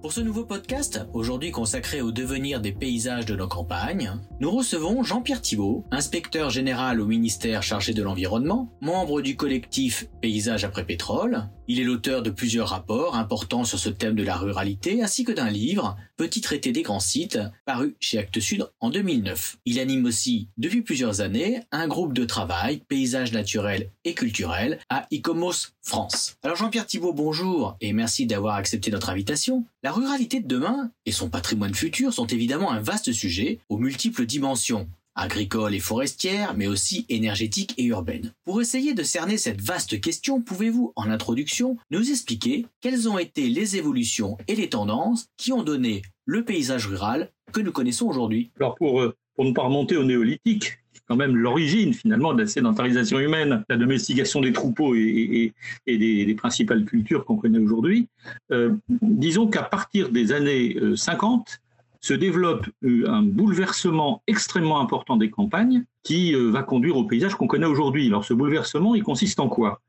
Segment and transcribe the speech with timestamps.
[0.00, 5.02] Pour ce nouveau podcast, aujourd'hui consacré au devenir des paysages de nos campagnes, nous recevons
[5.02, 11.48] Jean-Pierre Thibault, inspecteur général au ministère chargé de l'environnement, membre du collectif Paysages après pétrole.
[11.70, 15.32] Il est l'auteur de plusieurs rapports importants sur ce thème de la ruralité ainsi que
[15.32, 19.58] d'un livre, Petit traité des grands sites, paru chez Actes Sud en 2009.
[19.66, 25.06] Il anime aussi, depuis plusieurs années, un groupe de travail Paysages naturels et culturels à
[25.12, 26.36] ICOMOS France.
[26.42, 29.64] Alors Jean-Pierre Thibault, bonjour et merci d'avoir accepté notre invitation.
[29.84, 34.26] La ruralité de demain et son patrimoine futur sont évidemment un vaste sujet aux multiples
[34.26, 34.88] dimensions
[35.18, 38.32] agricole et forestière, mais aussi énergétique et urbaine.
[38.44, 43.48] Pour essayer de cerner cette vaste question, pouvez-vous, en introduction, nous expliquer quelles ont été
[43.48, 48.50] les évolutions et les tendances qui ont donné le paysage rural que nous connaissons aujourd'hui?
[48.60, 52.46] Alors pour, euh, pour ne pas remonter au néolithique, quand même l'origine finalement de la
[52.46, 55.54] sédentarisation humaine, la domestication des troupeaux et,
[55.86, 58.08] des, principales cultures qu'on connaît aujourd'hui.
[58.52, 61.67] Euh, disons qu'à partir des années 50, euh,
[62.00, 67.46] se développe euh, un bouleversement extrêmement important des campagnes qui va conduire au paysage qu'on
[67.46, 68.06] connaît aujourd'hui.
[68.06, 69.80] Alors ce bouleversement, il consiste en quoi?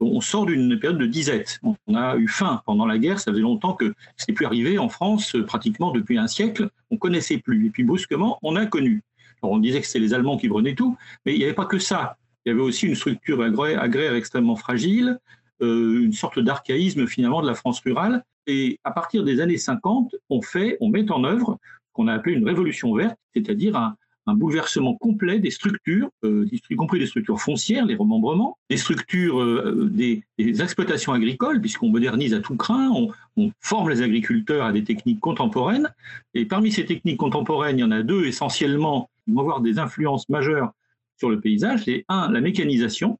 [0.00, 1.60] On sort d'une période de disette.
[1.62, 4.78] On a eu faim pendant la guerre, ça faisait longtemps que ce n'est plus arrivé
[4.78, 7.66] en France, pratiquement depuis un siècle, on connaissait plus.
[7.66, 9.02] Et puis brusquement, on a connu
[9.42, 11.78] on disait que c'était les Allemands qui prenaient tout, mais il n'y avait pas que
[11.78, 12.16] ça.
[12.44, 15.18] Il y avait aussi une structure agraire extrêmement fragile,
[15.60, 18.24] euh, une sorte d'archaïsme finalement de la France rurale.
[18.48, 22.14] Et à partir des années 50, on fait, on met en œuvre ce qu'on a
[22.14, 23.94] appelé une révolution verte, c'est-à-dire un,
[24.26, 29.88] bouleversement complet des structures, euh, y compris des structures foncières, les remembrements, des structures euh,
[29.90, 34.84] des, exploitations agricoles, puisqu'on modernise à tout craint, on, on, forme les agriculteurs à des
[34.84, 35.88] techniques contemporaines.
[36.34, 40.28] Et parmi ces techniques contemporaines, il y en a deux essentiellement vont avoir des influences
[40.28, 40.72] majeures
[41.18, 43.18] sur le paysage, c'est un, la mécanisation.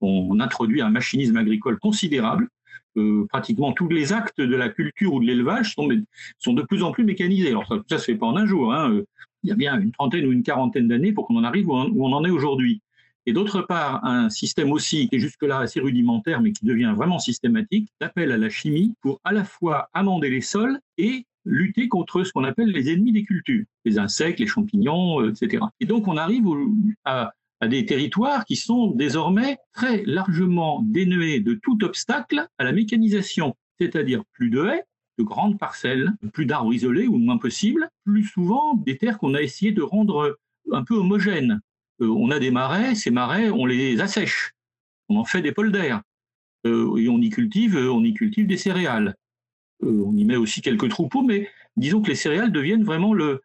[0.00, 2.48] On introduit un machinisme agricole considérable.
[2.96, 6.90] Euh, pratiquement tous les actes de la culture ou de l'élevage sont, de plus en
[6.90, 7.50] plus mécanisés.
[7.50, 8.72] Alors ça, ça se fait pas en un jour.
[8.74, 9.02] Hein.
[9.44, 11.74] Il y a bien une trentaine ou une quarantaine d'années pour qu'on en arrive où
[11.74, 12.82] on, en est aujourd'hui.
[13.26, 17.20] Et d'autre part, un système aussi qui est jusque-là assez rudimentaire, mais qui devient vraiment
[17.20, 22.24] systématique, d'appel à la chimie pour à la fois amender les sols et lutter contre
[22.24, 25.64] ce qu'on appelle les ennemis des cultures, les insectes, les champignons, euh, etc.
[25.78, 26.44] Et donc on arrive
[27.04, 27.32] à,
[27.68, 34.22] des territoires qui sont désormais très largement dénués de tout obstacle à la mécanisation, c'est-à-dire
[34.32, 34.84] plus de haies,
[35.18, 39.42] de grandes parcelles, plus d'arbres isolés ou moins possible, plus souvent des terres qu'on a
[39.42, 40.38] essayé de rendre
[40.72, 41.60] un peu homogènes.
[42.00, 44.52] Euh, on a des marais, ces marais, on les assèche,
[45.08, 46.00] on en fait des polders,
[46.66, 49.14] euh, et on y cultive, on y cultive des céréales.
[49.82, 53.42] Euh, on y met aussi quelques troupeaux, mais disons que les céréales deviennent vraiment le,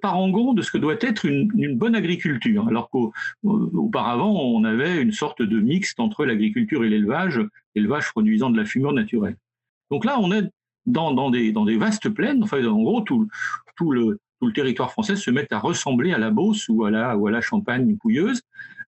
[0.00, 2.68] parangon de ce que doit être une, bonne agriculture.
[2.68, 7.40] Alors qu'auparavant, on avait une sorte de mixte entre l'agriculture et l'élevage,
[7.74, 9.36] l'élevage produisant de la fumure naturelle.
[9.90, 10.50] Donc là, on est
[10.86, 12.42] dans, des, vastes plaines.
[12.42, 13.28] Enfin, en gros, tout,
[13.90, 14.20] le,
[14.54, 18.42] territoire français se met à ressembler à la Beauce ou à la, Champagne pouilleuse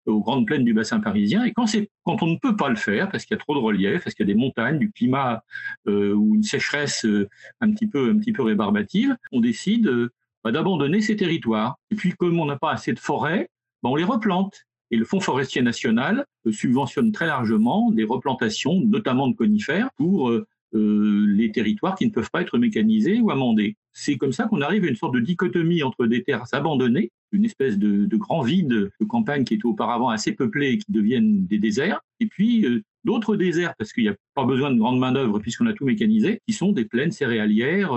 [0.06, 1.44] aux grandes plaines du bassin parisien.
[1.44, 1.66] Et quand,
[2.06, 4.26] on ne peut pas le faire, parce qu'il y a trop de relief, parce qu'il
[4.26, 5.44] y a des montagnes, du climat
[5.86, 7.28] euh, ou une sécheresse euh,
[7.60, 10.10] un, petit peu, un petit peu rébarbative, on décide euh,
[10.44, 11.76] d'abandonner ces territoires.
[11.90, 13.48] Et puis, comme on n'a pas assez de forêts,
[13.82, 14.64] bah, on les replante.
[14.90, 20.32] Et le Fonds forestier national subventionne très largement des replantations, notamment de conifères, pour
[20.72, 23.76] les territoires qui ne peuvent pas être mécanisés ou amendés.
[23.92, 27.44] C'est comme ça qu'on arrive à une sorte de dichotomie entre des terres abandonnées une
[27.44, 31.58] espèce de, grand vide de campagne qui était auparavant assez peuplée et qui deviennent des
[31.58, 35.38] déserts, et puis euh, d'autres déserts, parce qu'il n'y a pas besoin de grande main-d'œuvre
[35.38, 37.94] puisqu'on a tout mécanisé, qui sont des plaines céréalières.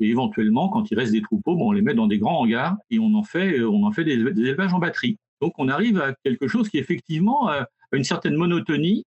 [0.00, 2.76] Euh, et éventuellement, quand il reste des troupeaux, on les met dans des grands hangars
[2.90, 5.18] et on en fait, euh, des, élevages en batterie.
[5.40, 9.04] Donc on arrive à quelque chose qui effectivement a une certaine monotonie,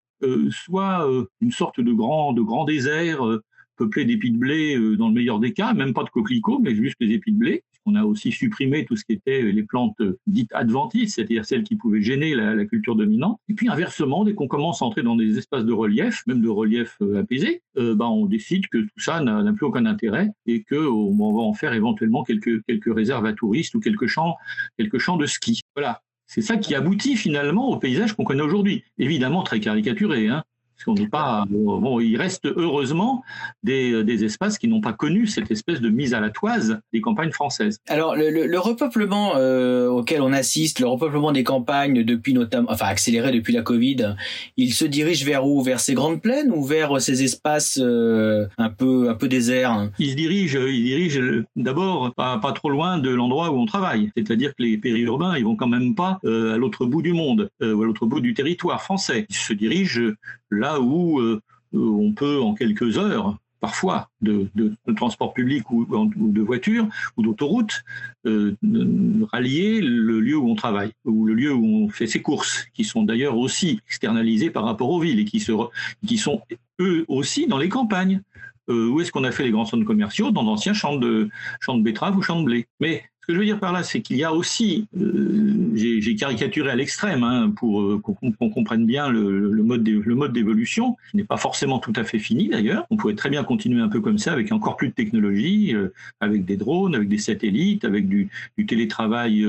[0.49, 1.07] soit
[1.41, 3.21] une sorte de grand, de grand désert
[3.75, 6.97] peuplé d'épis de blé dans le meilleur des cas, même pas de coquelicots, mais juste
[6.99, 10.51] des épis de blé, on a aussi supprimé tout ce qui était les plantes dites
[10.53, 13.39] adventices, c'est-à-dire celles qui pouvaient gêner la, culture dominante.
[13.47, 16.49] Et puis inversement, dès qu'on commence à entrer dans des espaces de relief, même de
[16.49, 20.63] relief euh, apaisé, euh, ben, on décide que tout ça n'a plus aucun intérêt et
[20.63, 24.35] qu'on va en faire éventuellement quelques, quelques réserves à touristes ou quelques champs,
[24.77, 25.61] quelques champs de ski.
[25.75, 26.01] Voilà.
[26.25, 28.83] C'est ça qui aboutit finalement au paysage qu'on connaît aujourd'hui.
[28.97, 30.43] Évidemment très caricaturé, hein,
[30.77, 31.45] parce qu'on n'est pas.
[31.49, 33.23] Bon, il reste heureusement
[33.63, 37.01] des, des espaces qui n'ont pas connu cette espèce de mise à la toise des
[37.01, 37.79] campagnes françaises.
[37.87, 42.85] Alors, le, le, repeuplement euh, auquel on assiste, le repeuplement des campagnes depuis notamment, enfin
[42.85, 44.15] accéléré depuis la Covid,
[44.55, 45.63] il se dirige vers où?
[45.63, 49.89] Vers ces grandes plaines ou vers ces espaces euh, un peu un peu déserts?
[49.97, 51.19] Il se dirige, il dirige
[51.55, 54.11] d'abord pas, pas trop loin de l'endroit où on travaille.
[54.15, 57.49] C'est-à-dire que les périurbains, ils vont quand même pas euh, à l'autre bout du monde
[57.61, 59.25] ou à l'autre bout du territoire français.
[59.29, 60.13] Ils se dirigent
[60.51, 61.41] là où euh,
[61.73, 64.47] on peut en quelques heures parfois de,
[64.95, 67.83] transport public ou, de voiture ou d'autoroute,
[68.25, 68.55] euh,
[69.31, 72.83] rallier le lieu où on travaille ou le lieu où on fait ses courses, qui
[72.83, 76.41] sont d'ailleurs aussi externalisés par rapport aux villes et qui, sont
[76.79, 78.21] eux aussi dans les campagnes.
[78.69, 80.31] Euh, où est-ce qu'on a fait les grands centres commerciaux?
[80.31, 81.29] Dans d'anciens champs de,
[81.61, 82.67] champs de betteraves ou champs de blé.
[82.81, 86.69] Mais que je veux dire par là, c'est qu'il y a aussi, euh, j'ai caricaturé
[86.71, 91.79] à l'extrême hein, pour euh, qu'on comprenne bien le, mode d'évolution, qui n'est pas forcément
[91.79, 92.85] tout à fait fini d'ailleurs.
[92.89, 95.93] On pourrait très bien continuer un peu comme ça, avec encore plus de technologie, euh,
[96.21, 98.29] avec des drones, avec des satellites, avec du,
[98.65, 99.45] télétravail,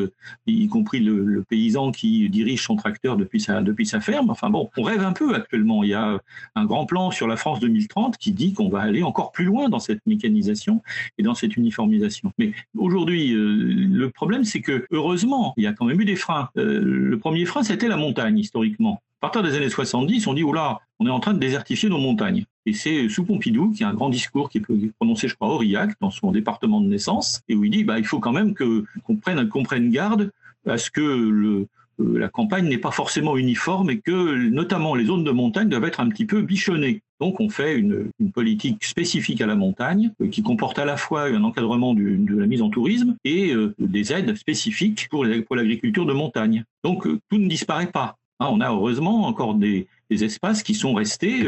[0.47, 4.31] y compris le, le, paysan qui dirige son tracteur depuis sa depuis sa ferme.
[4.31, 5.85] Enfin bon, on rêve un peu actuellement.
[5.85, 6.21] Il y a
[6.57, 9.69] un grand plan sur la France 2030 qui dit qu'on va aller encore plus loin
[9.69, 10.83] dans cette mécanisation
[11.17, 12.33] et dans cette uniformisation.
[12.39, 13.35] Mais aujourd'hui
[13.69, 16.49] le problème, c'est que heureusement, il y a quand même eu des freins.
[16.57, 19.03] Euh, le premier frein, c'était la montagne, historiquement.
[19.21, 21.99] À partir des années 70, on dit, là, on est en train de désertifier nos
[21.99, 22.45] montagnes.
[22.67, 25.51] Et c'est sous Pompidou qui a un grand discours qui est prononcé, je crois, à
[25.51, 28.55] Aurillac, dans son département de naissance, et où il dit, bah, il faut quand même
[28.55, 30.31] qu'on prenne, garde
[30.67, 31.67] à ce que euh,
[31.99, 36.01] la campagne n'est pas forcément uniforme et que notamment les zones de montagne doivent être
[36.01, 37.03] un petit peu bichonnées.
[37.21, 41.25] Donc on fait une, politique spécifique à la montagne euh, qui comporte à la fois
[41.25, 46.13] un encadrement de la mise en tourisme et euh, des aides spécifiques pour l'agriculture de
[46.13, 46.65] montagne.
[46.85, 48.17] Donc tout ne disparaît pas.
[48.41, 51.47] Hein, on a heureusement encore des, espaces qui sont restés,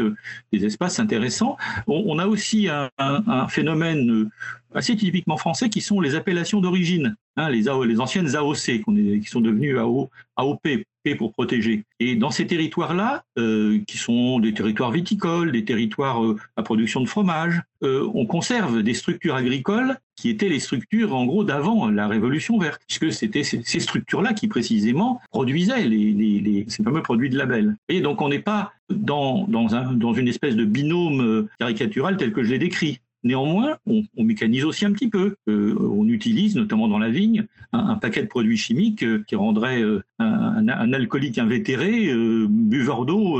[0.53, 1.57] des espaces intéressants.
[1.87, 4.29] On, a aussi un phénomène
[4.73, 7.69] assez typiquement français qui sont les appellations d'origine, hein, les,
[7.99, 10.67] anciennes AOC qui sont devenues AO, AOP,
[11.03, 11.83] P pour protéger.
[11.99, 17.01] Et dans ces territoires-là, euh, qui sont des territoires viticoles, des territoires euh, à production
[17.01, 21.89] de fromage, euh, on conserve des structures agricoles qui étaient les structures en gros d'avant
[21.89, 27.37] la Révolution verte, puisque c'était ces, structures-là qui précisément produisaient les, ces fameux produits de
[27.37, 27.75] label.
[27.89, 32.33] Et donc on n'est pas dans, dans, un, dans une espèce de binôme caricatural tel
[32.33, 32.99] que je l'ai décrit.
[33.23, 35.35] Néanmoins, on, mécanise aussi un petit peu.
[35.47, 39.81] Euh, on utilise, notamment dans la vigne, un, paquet de produits chimiques euh, qui rendrait
[39.81, 42.11] euh, un, alcoolique invétéré,
[42.49, 43.39] buveur d'eau,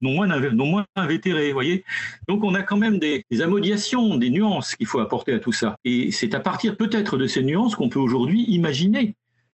[0.00, 1.52] non moins, non moins invétéré.
[1.52, 1.84] Voyez
[2.28, 5.52] Donc on a quand même des, des amodiations, des nuances qu'il faut apporter à tout
[5.52, 5.76] ça.
[5.84, 9.14] Et c'est à partir peut-être de ces nuances qu'on peut aujourd'hui imaginer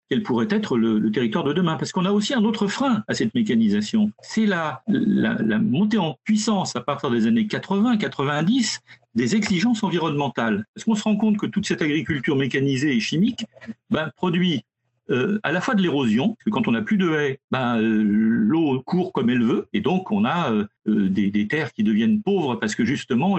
[0.10, 1.76] quel pourrait être le, territoire de demain.
[1.76, 4.12] Parce qu'on a aussi un autre frein à cette mécanisation.
[4.22, 8.80] C'est la, montée en puissance à partir des années 80-90
[9.16, 10.66] des exigences environnementales.
[10.74, 13.46] Parce qu'on se rend compte que toute cette agriculture mécanisée et chimique
[13.90, 14.64] ben, produit
[15.12, 17.80] euh, à la fois de l'érosion, parce que quand on n'a plus de haies, ben,
[17.80, 21.84] euh, l'eau court comme elle veut, et donc on a euh, des, des, terres qui
[21.84, 23.38] deviennent pauvres parce que justement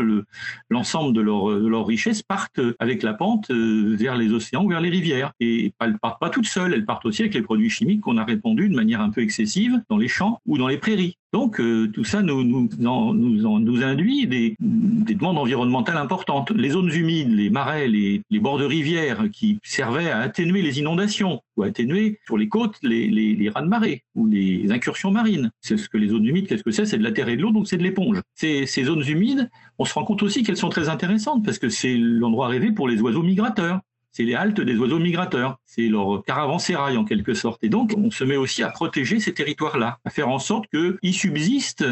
[0.71, 4.81] l'ensemble de leur, de leur richesse partent avec la pente vers les océans ou vers
[4.81, 5.33] les rivières.
[5.41, 8.17] Et elles ne partent pas toutes seules, elles partent aussi avec les produits chimiques qu'on
[8.17, 11.17] a répandus de manière un peu excessive dans les champs ou dans les prairies.
[11.33, 11.61] Donc
[11.93, 16.51] tout ça nous, induit des, des, demandes environnementales importantes.
[16.53, 21.43] Les zones humides, les marais, les, bords de rivières qui servaient à atténuer les inondations
[21.57, 25.51] ou à atténuer sur les côtes les, les, les de marée ou les incursions marines.
[25.61, 26.87] C'est ce que les zones humides, qu'est-ce que c'est?
[26.87, 28.21] C'est de la terre de l'eau, donc c'est de l'éponge.
[28.35, 31.69] Ces, ces zones humides, on se rend compte aussi qu'elles sont très intéressantes parce que
[31.69, 33.81] c'est l'endroit rêvé pour les oiseaux migrateurs
[34.17, 37.63] c'est les haltes des oiseaux migrateurs, c'est leur caravansérail en quelque sorte.
[37.63, 41.13] Et donc, on se met aussi à protéger ces territoires-là, à faire en sorte qu'ils
[41.13, 41.85] subsistent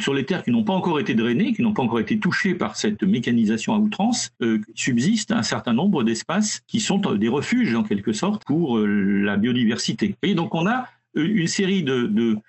[0.00, 2.56] sur les terres qui n'ont pas encore été drainées, qui n'ont pas encore été touchées
[2.56, 7.72] par cette mécanisation à outrance, euh, subsistent un certain nombre d'espaces qui sont des refuges
[7.76, 10.16] en quelque sorte pour euh, la biodiversité.
[10.24, 11.84] Et donc, on a une série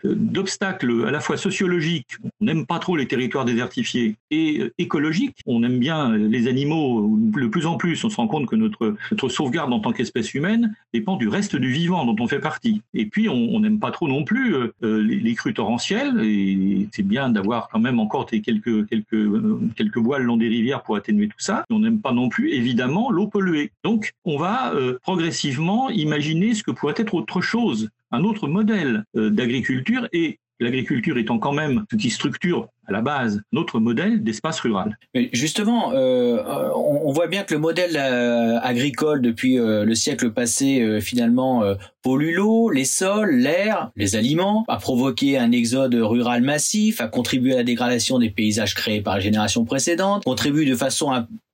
[0.03, 5.37] d'obstacles de, à la fois sociologiques, on n'aime pas trop les territoires désertifiés, et écologiques,
[5.45, 8.95] on aime bien les animaux de plus en plus, on se rend compte que notre,
[9.11, 12.81] notre sauvegarde en tant qu'espèce humaine dépend du reste du vivant dont on fait partie.
[12.93, 17.03] Et puis on n'aime pas trop non plus euh, les, les, crues torrentielles, et c'est
[17.03, 21.39] bien d'avoir quand même encore quelques, quelques, quelques voiles long des rivières pour atténuer tout
[21.39, 23.71] ça, on n'aime pas non plus évidemment l'eau polluée.
[23.83, 29.03] Donc on va euh, progressivement imaginer ce que pourrait être autre chose un autre modèle
[29.15, 34.23] euh, d'agriculture et l'agriculture étant quand même ce qui structure à la base notre modèle
[34.23, 34.95] d'espace rural.
[35.33, 36.43] Justement, euh,
[36.75, 41.63] on, voit bien que le modèle euh, agricole depuis le siècle passé finalement
[42.03, 47.53] pollue l'eau, les sols, l'air, les aliments, a provoqué un exode rural massif, a contribué
[47.53, 51.09] à la dégradation des paysages créés par les générations précédentes, contribue de façon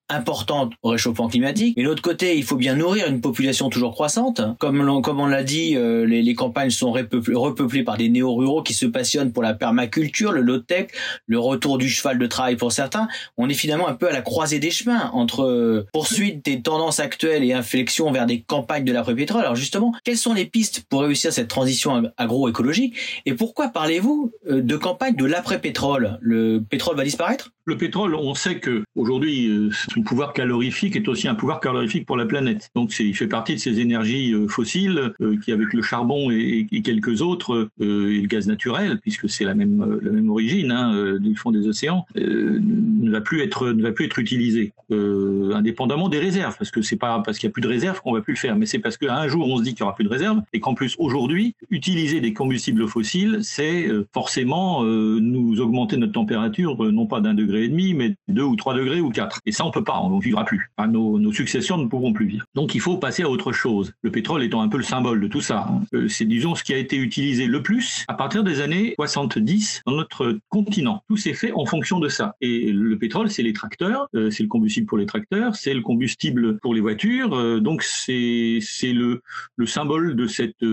[0.09, 1.77] importante au réchauffement climatique.
[1.77, 4.41] Et de l'autre côté, il faut bien nourrir une population toujours croissante.
[4.59, 8.63] Comme on, comme on l'a dit, euh, les, les, campagnes sont repeuplées, par des néo-ruraux
[8.63, 10.87] qui se passionnent pour la permaculture, le low-tech,
[11.25, 13.07] le retour du cheval de travail pour certains.
[13.37, 16.99] On est finalement un peu à la croisée des chemins entre euh, poursuite des tendances
[16.99, 19.41] actuelles et inflexion vers des campagnes de l'après-pétrole.
[19.41, 22.95] Alors justement, quelles sont les pistes pour réussir cette transition agroécologique?
[23.25, 26.17] Et pourquoi parlez-vous euh, de campagne de l'après-pétrole?
[26.21, 27.51] Le pétrole va disparaître?
[27.67, 32.05] Le pétrole, on sait que aujourd'hui, euh, son pouvoir calorifique est aussi un pouvoir calorifique
[32.05, 32.69] pour la planète.
[32.75, 36.65] Donc, il fait partie de ces énergies euh, fossiles euh, qui, avec le charbon et,
[36.81, 37.83] quelques autres, et
[38.21, 43.19] le gaz naturel, puisque c'est la même origine hein, du fond des océans, ne va
[43.19, 47.37] plus être ne va plus être utilisé, indépendamment des réserves, parce que c'est pas parce
[47.39, 49.27] qu'il y a plus de réserves qu'on va plus le faire, mais c'est parce qu'un
[49.27, 52.21] jour on se dit qu'il y aura plus de réserves et qu'en plus aujourd'hui, utiliser
[52.21, 57.93] des combustibles fossiles, c'est forcément nous augmenter notre température, non pas d'un degré et demi,
[57.93, 59.41] mais 2 ou 3 degrés ou 4.
[59.45, 60.71] Et ça, on peut pas, on ne vivra plus.
[60.87, 62.45] nos, nos, successeurs ne pourront plus vivre.
[62.55, 63.93] Donc il faut passer à autre chose.
[64.01, 65.67] Le pétrole étant un peu le symbole de tout ça.
[65.69, 65.81] Hein.
[65.93, 69.81] Euh, c'est, disons, ce qui a été utilisé le plus à partir des années 70
[69.85, 71.03] dans notre continent.
[71.07, 72.35] Tout s'est fait en fonction de ça.
[72.41, 75.81] Et le pétrole, c'est les tracteurs, euh, c'est le combustible pour les tracteurs, c'est le
[75.81, 77.33] combustible pour les voitures.
[77.33, 79.21] Euh, donc c'est, c'est le,
[79.55, 80.63] le symbole de cette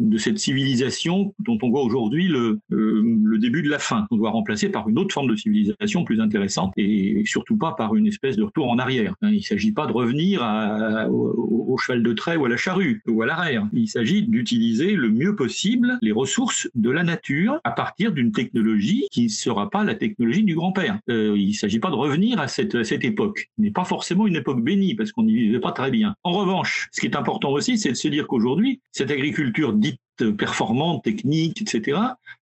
[0.00, 4.06] de cette civilisation dont on voit aujourd'hui le, euh, début de la fin.
[4.10, 7.94] On doit remplacer par une autre forme de civilisation plus intéressante et surtout pas par
[7.94, 9.14] une espèce de retour en arrière.
[9.22, 10.42] Hein, il ne s'agit pas de revenir
[11.10, 13.66] au, cheval de trait ou à la charrue ou à l'arrière.
[13.72, 19.06] Il s'agit d'utiliser le mieux possible les ressources de la nature à partir d'une technologie
[19.10, 20.98] qui ne sera pas la technologie du grand-père.
[21.08, 23.48] Euh, il ne s'agit pas de revenir à cette, époque.
[23.56, 26.14] Ce n'est pas forcément une époque bénie parce qu'on n'y vivait pas très bien.
[26.24, 29.72] En revanche, ce qui est important aussi, c'est de se dire qu'aujourd'hui, cette agriculture
[30.26, 31.98] performante, technique, etc.,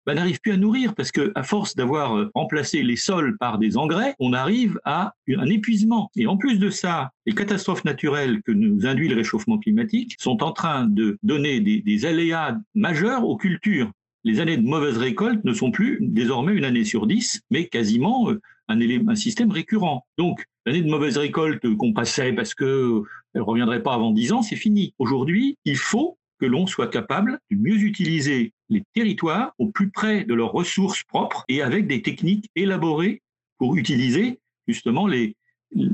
[0.06, 3.58] bah, n'arrive plus à nourrir parce que à force d'avoir euh, remplacé les sols par
[3.58, 6.10] des engrais, on arrive à un épuisement.
[6.16, 10.42] Et en plus de ça, les catastrophes naturelles que nous induit le réchauffement climatique sont
[10.42, 13.90] en train de donner des, aléas majeurs aux cultures.
[14.24, 18.30] Les années de mauvaise récolte ne sont plus désormais une année sur dix, mais quasiment
[18.30, 20.06] euh, un, un système récurrent.
[20.16, 23.02] Donc, l'année de mauvaise récolte qu'on passait parce que
[23.34, 24.94] elle reviendrait pas avant dix ans, c'est fini.
[24.98, 30.24] Aujourd'hui, il faut que l'on soit capable de mieux utiliser les territoires au plus près
[30.24, 33.22] de leurs ressources propres et avec des techniques élaborées
[33.58, 35.34] pour utiliser justement les,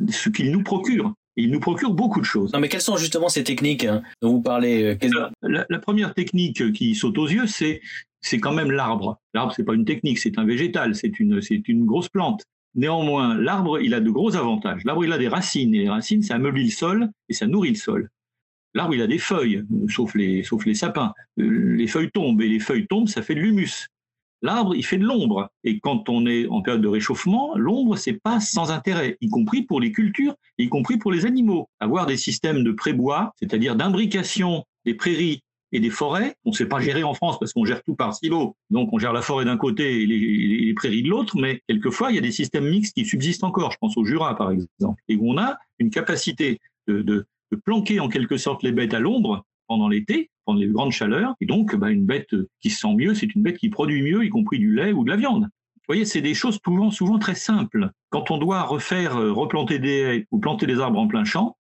[0.09, 1.15] ce qu'ils nous procurent.
[1.37, 2.53] Et ils nous procurent beaucoup de choses.
[2.53, 6.15] Non, mais quelles sont justement ces techniques hein, dont vous parlez euh, la, la, première
[6.15, 7.81] technique qui saute aux yeux, c'est
[8.21, 9.19] c'est quand même l'arbre.
[9.35, 12.45] L'arbre, c'est pas une technique, c'est un végétal, c'est une c'est une grosse plante.
[12.77, 14.85] Néanmoins, l'arbre, il a de gros avantages.
[14.85, 17.71] L'arbre, il a des racines, et les racines, ça ameublit le sol et ça nourrit
[17.71, 18.11] le sol.
[18.75, 21.15] L'arbre, il a des feuilles, sauf les, sauf les sapins.
[21.39, 23.89] Euh, les feuilles tombent, et les feuilles tombent, ça fait de l'humus.
[24.43, 25.49] L'arbre, il fait de l'ombre.
[25.63, 29.63] Et quand on est en période de réchauffement, l'ombre, c'est pas sans intérêt, y compris
[29.63, 31.69] pour les cultures, y compris pour les animaux.
[31.81, 35.41] Avoir des systèmes de prébois, c'est-à-dire d'imbrication des prairies
[35.73, 36.37] et des forêts.
[36.45, 38.57] On ne sait pas gérer en France parce qu'on gère tout par silo.
[38.71, 42.17] Donc on gère la forêt d'un côté et les, prairies de l'autre, mais quelquefois il
[42.17, 43.73] y a des systèmes mixtes qui subsistent encore.
[43.73, 48.09] Je pense au Jura par exemple, et où on a une capacité de, planquer en
[48.09, 51.35] quelque sorte les bêtes à l'ombre pendant l'été, pendant les grandes chaleurs.
[51.41, 54.25] Et donc, bah, une bête qui se sent mieux, c'est une bête qui produit mieux,
[54.25, 55.49] y compris du lait ou de la viande.
[55.87, 57.91] Vous voyez, c'est des choses souvent, souvent très simples.
[58.09, 61.57] Quand on doit refaire, euh, replanter des ou planter des arbres en plein champ,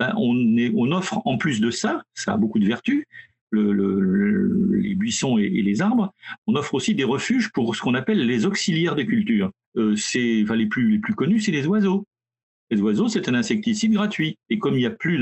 [0.00, 3.04] ben, on, offre en plus de ça, ça a beaucoup de vertus,
[3.52, 6.12] le, les buissons et, les arbres,
[6.48, 9.52] on offre aussi des refuges pour ce qu'on appelle les auxiliaires des cultures.
[9.76, 12.04] Euh, c'est, les, plus, les plus connus, c'est les oiseaux.
[12.72, 14.38] Les oiseaux, c'est un insecticide gratuit.
[14.48, 15.20] Et comme il n'y a plus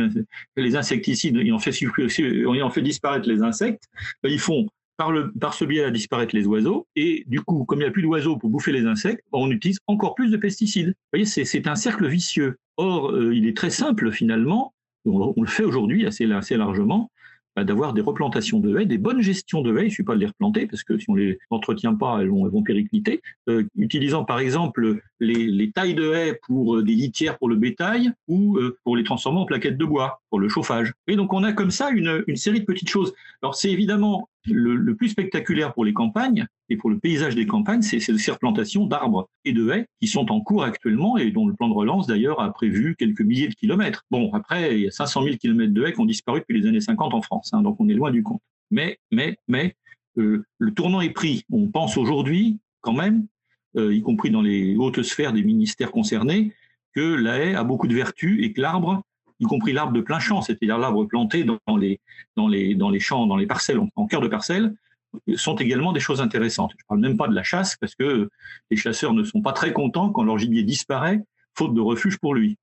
[0.57, 3.83] les insecticides, ont fait, fait disparaître les insectes,
[4.23, 6.87] ben, ils font par, le, par ce biais disparaître les oiseaux.
[6.95, 9.79] Et du coup, comme il n'y a plus d'oiseaux pour bouffer les insectes, on utilise
[9.89, 10.89] encore plus de pesticides.
[10.89, 12.57] Vous voyez, c'est un cercle vicieux.
[12.77, 14.73] Or, euh, il est très simple finalement,
[15.05, 16.27] on, le fait aujourd'hui assez
[16.57, 17.11] largement,
[17.57, 19.83] bah, d'avoir des replantations de haies, des bonnes gestions de haies.
[19.83, 22.29] Il ne suffit pas de les replanter parce que si on les entretient pas, elles
[22.29, 23.21] vont, elles vont péricliter.
[23.49, 27.57] Euh, utilisant par exemple les, les, tailles de haies pour euh, des litières pour le
[27.57, 30.93] bétail ou euh, pour les transformer en plaquettes de bois pour le chauffage.
[31.09, 33.13] Et donc on a comme ça une, une série de petites choses.
[33.43, 37.83] Alors c'est évidemment le, plus spectaculaire pour les campagnes et pour le paysage des campagnes,
[37.83, 41.55] c'est ces replantations d'arbres et de haies qui sont en cours actuellement et dont le
[41.55, 44.05] plan de relance d'ailleurs a prévu quelques milliers de kilomètres.
[44.11, 46.69] Bon, après, il y a 500 000 kilomètres de haies qui ont disparu depuis les
[46.69, 48.43] années 50 en France, hein, donc on est loin du compte.
[48.71, 49.75] Mais, mais, mais,
[50.19, 51.45] euh, le tournant est pris.
[51.51, 53.27] On pense aujourd'hui, quand même,
[53.77, 56.53] euh, y compris dans les hautes sphères des ministères concernés,
[56.95, 59.03] que la haie a beaucoup de vertus et que l'arbre
[59.41, 61.99] y compris l'arbre de plein champ, c'est-à-dire l'arbre planté dans les,
[63.01, 64.75] champs, dans les parcelles, en, cœur de parcelle,
[65.35, 66.73] sont également des choses intéressantes.
[66.73, 68.29] Je ne parle même pas de la chasse, parce que
[68.71, 71.21] les chasseurs ne sont pas très contents quand leur gibier disparaît,
[71.55, 72.59] faute de refuge pour lui.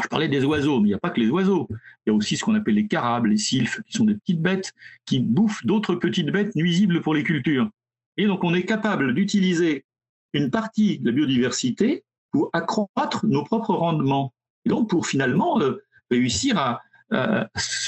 [0.00, 1.68] je parlais des oiseaux, mais il n'y a pas que les oiseaux.
[2.06, 4.40] Il y a aussi ce qu'on appelle les carabes, les sylphes, qui sont des petites
[4.40, 4.72] bêtes
[5.04, 7.68] qui bouffent d'autres petites bêtes nuisibles pour les cultures.
[8.16, 9.84] Et donc, on est capable d'utiliser
[10.32, 14.32] une partie de la biodiversité pour accroître nos propres rendements.
[14.64, 16.80] Et donc, pour finalement euh, réussir à,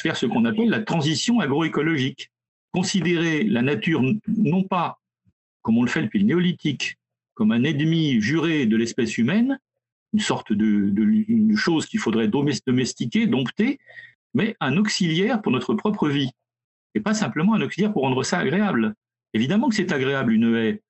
[0.02, 2.30] faire ce qu'on appelle la transition agroécologique.
[2.72, 5.00] Considérer la nature non pas,
[5.62, 6.98] comme on le fait depuis le néolithique,
[7.32, 9.58] comme un ennemi juré de l'espèce humaine,
[10.12, 10.92] une sorte de,
[11.56, 13.78] chose qu'il faudrait domestiquer, dompter,
[14.34, 16.30] mais un auxiliaire pour notre propre vie.
[16.94, 18.94] Et pas simplement un auxiliaire pour rendre ça agréable.
[19.32, 20.82] Évidemment que c'est agréable une haie.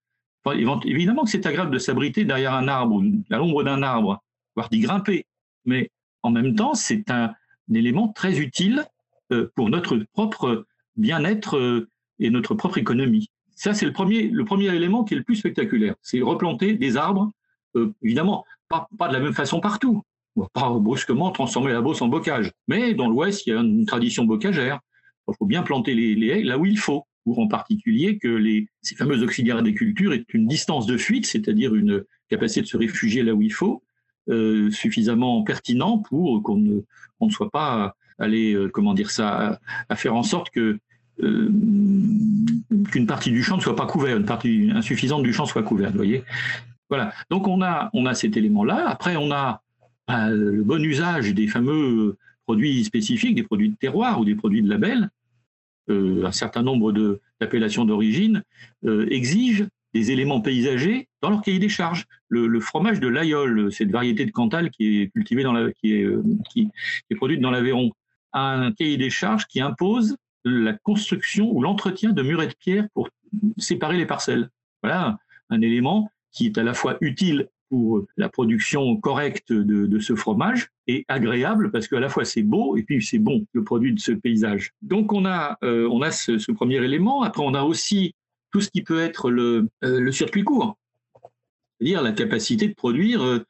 [0.85, 4.23] évidemment que c'est agréable de s'abriter derrière un arbre, à l'ombre d'un arbre,
[4.57, 5.27] voire d'y grimper.
[5.65, 5.91] Mais
[6.25, 7.33] en même temps, c'est un,
[7.73, 8.85] élément très utile
[9.33, 10.67] euh, pour notre propre
[10.97, 11.89] bien-être euh,
[12.19, 13.31] et notre propre économie.
[13.55, 15.95] Ça, c'est le premier, le premier élément qui est le plus spectaculaire.
[16.03, 17.31] C'est replanter des arbres,
[17.77, 20.03] euh, évidemment, pas, pas, de la même façon partout.
[20.37, 22.53] On va pas brusquement transformer la Beauce en bocage.
[22.69, 24.81] Mais dans l'Ouest, il y a une tradition bocagère.
[25.29, 28.29] Il faut bien planter les, les haies là où il faut pour en particulier que
[28.29, 32.67] les, ces fameux auxiliaires des cultures aient une distance de fuite, c'est-à-dire une capacité de
[32.67, 33.83] se réfugier là où il faut,
[34.31, 40.15] euh, suffisamment pertinent pour qu'on ne, soit pas allé, euh, comment dire ça, à, faire
[40.15, 40.79] en sorte que
[41.23, 41.51] euh,
[42.91, 45.95] qu'une partie du champ ne soit pas couverte, une partie insuffisante du champ soit couverte.
[45.95, 46.25] Voyez.
[46.89, 47.13] Voilà.
[47.29, 48.89] Donc on a, on a cet élément-là.
[48.89, 49.61] Après, on a
[50.09, 52.17] le bon usage des fameux
[52.47, 55.11] produits spécifiques, des produits de terroir ou des produits de label.
[55.91, 56.93] Un certain nombre
[57.41, 58.43] d'appellations d'origine
[59.11, 62.05] exigent des éléments paysagers dans leur cahier des charges.
[62.29, 66.03] Le, fromage de l'Aïol, cette variété de Cantal qui est cultivée dans la, qui est,
[66.03, 66.69] euh, qui,
[67.11, 67.93] est produite dans l'Aveyron,
[68.33, 72.89] a un cahier des charges qui impose la construction ou l'entretien de murets de pierre
[72.93, 73.09] pour
[73.57, 74.51] séparer les parcelles.
[74.83, 75.17] Voilà
[75.49, 80.69] un élément qui est à la fois utile pour la production correcte de, ce fromage
[80.87, 84.01] et agréable parce qu'à la fois c'est beau et puis c'est bon le produit de
[84.01, 84.73] ce paysage.
[84.83, 87.23] Donc on a, euh, on a ce, premier élément.
[87.23, 88.15] Après on a aussi
[88.55, 90.79] tout ce qui peut être le, euh, le circuit court,
[91.81, 93.45] c'est-à-dire la capacité de produire euh,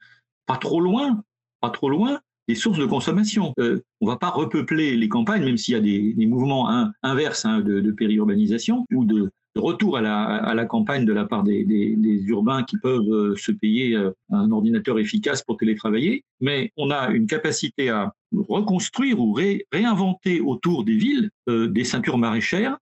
[0.46, 1.22] pas trop loin,
[1.60, 3.52] pas trop loin des sources de consommation.
[3.58, 6.68] on va pas repeupler les campagnes, même s'il y a des, mouvements
[7.02, 11.42] inverses hein, de, périurbanisation ou de, retour à la, à la, campagne de la part
[11.42, 16.24] des, des, des urbains qui peuvent euh, se payer euh, un ordinateur efficace pour télétravailler,
[16.40, 18.12] mais on a une capacité à
[18.48, 19.32] reconstruire ou
[19.72, 22.78] réinventer autour des villes euh, des ceintures maraîchères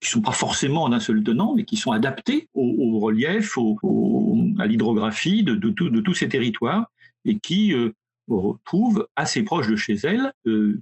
[0.00, 3.58] qui sont pas forcément d'un seul tenant, mais qui sont adaptées au, relief,
[4.58, 6.90] à l'hydrographie de, tous ces territoires
[7.24, 7.74] et qui
[8.28, 10.80] retrouve assez proche de chez elle euh,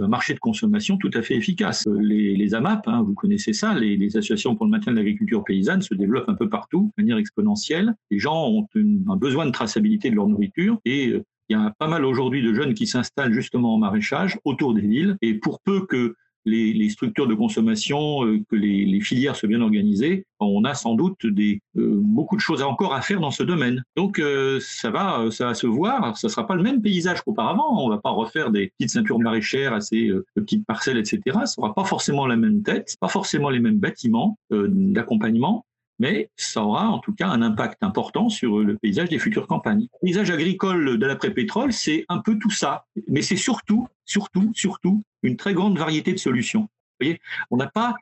[0.00, 1.86] un marché de consommation tout à fait efficace.
[1.86, 5.80] Les, les AMAP, hein, vous connaissez ça, les, associations pour le maintien de l'agriculture paysanne
[5.80, 7.94] se développent un peu partout de manière exponentielle.
[8.10, 11.72] Les gens ont un besoin de traçabilité de leur nourriture et euh, il y a
[11.78, 15.60] pas mal aujourd'hui de jeunes qui s'installent justement en maraîchage autour des villes et pour
[15.60, 20.74] peu que les, structures de consommation, euh, que les, filières soient bien organisées, on a
[20.74, 23.84] sans doute des, euh, beaucoup de choses encore à faire dans ce domaine.
[23.96, 26.16] Donc euh, ça va, ça va se voir.
[26.16, 27.84] Ça sera pas le même paysage qu'auparavant.
[27.84, 31.20] On va pas refaire des petites ceintures maraîchères, assez petites parcelles, etc.
[31.44, 35.64] Ça aura pas forcément la même tête, pas forcément les mêmes bâtiments d'accompagnement
[36.02, 39.82] mais ça aura en tout cas un impact important sur le paysage des futures campagnes.
[39.82, 45.04] Le paysage agricole de l'après-pétrole, c'est un peu tout ça, mais c'est surtout, surtout, surtout
[45.22, 46.62] une très grande variété de solutions.
[46.62, 47.20] Vous voyez,
[47.52, 47.94] on n'a pas,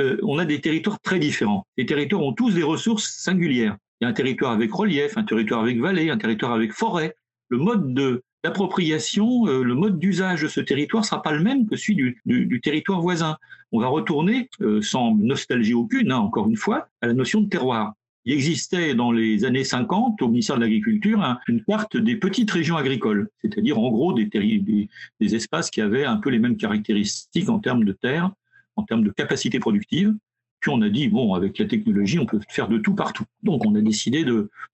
[0.00, 1.66] euh, on a des territoires très différents.
[1.76, 3.76] Les territoires ont tous des ressources singulières.
[4.00, 7.14] Il y a un territoire avec relief, un territoire avec vallée, un territoire avec forêt.
[7.50, 11.66] Le mode de l'appropriation, euh, le mode d'usage de ce territoire sera pas le même
[11.66, 13.38] que celui du, territoire voisin.
[13.72, 17.48] On va retourner, euh, sans nostalgie aucune, hein, encore une fois, à la notion de
[17.48, 17.94] terroir.
[18.26, 22.76] Il existait dans les années 50 au ministère de l'Agriculture une carte des petites régions
[22.76, 27.58] agricoles, c'est-à-dire en gros des, des, espaces qui avaient un peu les mêmes caractéristiques en
[27.58, 28.30] termes de terre,
[28.76, 30.14] en termes de capacité productive.
[30.60, 33.24] Puis on a dit, bon, avec la technologie, on peut faire de tout partout.
[33.42, 34.24] Donc on a décidé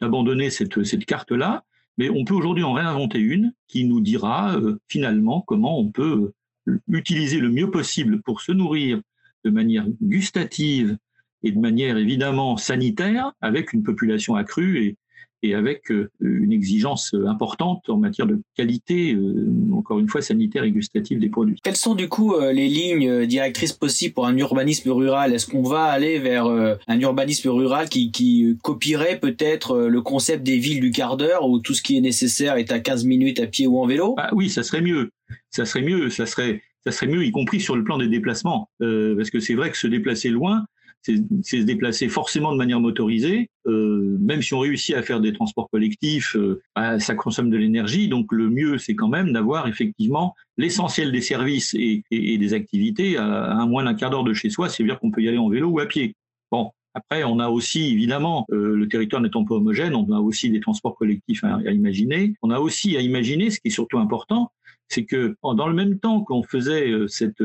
[0.01, 1.65] d'abandonner cette carte-là
[1.99, 6.33] mais on peut aujourd'hui en réinventer une qui nous dira euh, finalement comment on peut
[6.69, 9.01] euh, utiliser le mieux possible pour se nourrir
[9.45, 10.97] de manière gustative
[11.43, 14.97] et de manière évidemment sanitaire avec une population accrue et,
[15.43, 20.65] et avec euh, une exigence importante en matière de qualité, euh, encore une fois, sanitaire
[20.65, 21.57] et gustative des produits.
[21.63, 25.33] Quelles sont du coup euh, les lignes directrices possibles pour un urbanisme rural?
[25.33, 30.59] Est-ce qu'on va aller vers un urbanisme rural qui, qui copierait peut-être le concept des
[30.59, 33.47] villes du quart d'heure où tout ce qui est nécessaire est à 15 minutes à
[33.47, 34.15] pied ou en vélo?
[34.19, 35.11] Ah, Oui, ça serait mieux.
[35.51, 36.11] Ça serait mieux.
[36.11, 38.69] Ça serait, ça serait mieux, y compris sur le plan des déplacements.
[38.79, 40.65] parce que c'est vrai que se déplacer loin,
[41.03, 43.49] c'est se déplacer forcément de manière motorisée.
[43.67, 47.57] Euh, même si on réussit à faire des transports collectifs, euh, bah, ça consomme de
[47.57, 48.09] l'énergie.
[48.09, 53.65] Donc le mieux, c'est quand même d'avoir effectivement l'essentiel des services et, des activités à,
[53.67, 54.69] moins d'un quart d'heure de chez soi.
[54.69, 56.15] C'est-à-dire qu'on peut y aller en vélo ou à pied.
[56.51, 60.51] Bon, après, on a aussi, évidemment, euh, le territoire n'étant pas homogène, on a aussi
[60.51, 62.35] des transports collectifs à, imaginer.
[62.43, 64.51] On a aussi à imaginer, ce qui est surtout important,
[64.89, 67.43] c'est que dans le même temps qu'on faisait cette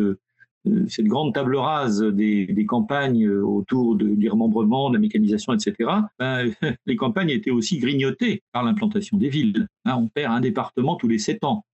[0.88, 6.52] cette grande table rase des, campagnes autour du remembrement, de la mécanisation, etc., ben,
[6.86, 9.68] les campagnes étaient aussi grignotées par l'implantation des villes.
[9.86, 11.66] Hein, on perd un département tous les sept ans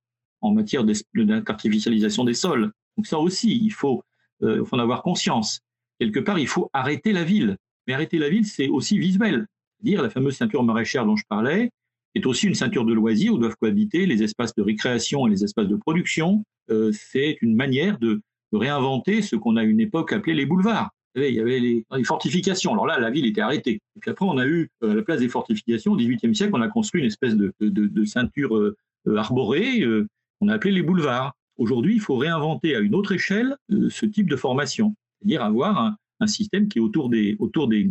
[0.41, 2.71] en matière d'artificialisation des sols.
[2.97, 4.03] Donc ça aussi, il faut,
[4.41, 5.61] euh, faut en avoir conscience.
[5.99, 7.57] Quelque part, il faut arrêter la ville.
[7.87, 9.47] Mais arrêter la ville, c'est aussi visuel.
[9.81, 11.71] Dire la fameuse ceinture maraîchère dont je parlais
[12.15, 15.43] est aussi une ceinture de loisirs où doivent cohabiter les espaces de récréation et les
[15.43, 16.43] espaces de production.
[16.69, 20.89] Euh, c'est une manière de, de réinventer ce qu'on a une époque appelé les boulevards.
[21.15, 22.73] il y avait les, fortifications.
[22.73, 23.81] Alors là, la ville était arrêtée.
[23.95, 26.61] Et puis après, on a eu, euh, la place des fortifications, au XVIIIe siècle, on
[26.61, 28.75] a construit une espèce de, ceinture euh,
[29.15, 30.07] arborée, euh,
[30.41, 31.33] on a appelé les boulevards.
[31.57, 36.27] Aujourd'hui, il faut réinventer à une autre échelle ce type de formation, c'est-à-dire avoir un,
[36.27, 37.87] système qui est autour des, autour des,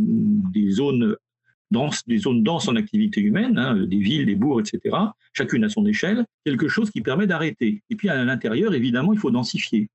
[0.70, 1.16] zones
[1.70, 4.96] denses, des zones en activité humaine, hein, des villes, des bourgs, etc.,
[5.32, 7.82] chacune à son échelle, quelque chose qui permet d'arrêter.
[7.90, 9.88] Et puis à l'intérieur, évidemment, il faut densifier.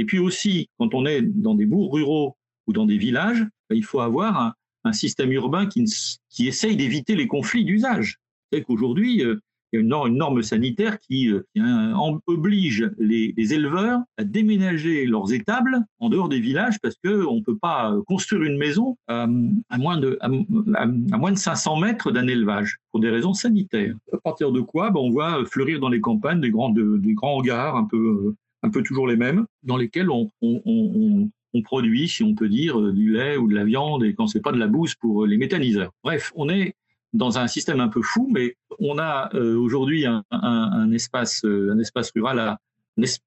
[0.00, 2.34] Et puis aussi, quand on est dans des bourgs ruraux
[2.66, 5.84] ou dans des villages, ben, il faut avoir un, système urbain qui,
[6.30, 8.16] qui essaye d'éviter les conflits d'usage.
[8.50, 9.36] C'est qu'aujourd'hui, euh,
[9.72, 11.42] il y a une norme, sanitaire qui, euh,
[12.26, 17.58] oblige les, éleveurs à déménager leurs étables en dehors des villages parce qu'on ne peut
[17.58, 20.28] pas construire une maison à, moins, de, à,
[21.18, 23.94] moins de 500 mètres d'un élevage pour des raisons sanitaires.
[24.14, 27.36] À partir de quoi ben, On voit fleurir dans les campagnes des grands, des grands
[27.36, 30.30] hangars un peu euh, un peu toujours les mêmes, dans lesquels on,
[31.64, 34.40] produit, si on peut dire, euh, du lait ou de la viande, et quand c'est
[34.40, 35.92] pas de la bouse pour euh, les méthaniseurs.
[36.02, 36.74] Bref, on est
[37.12, 42.12] dans un système un peu fou, mais on a euh, aujourd'hui un, espace, un espace
[42.12, 42.58] rural à,